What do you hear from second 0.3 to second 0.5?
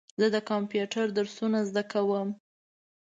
د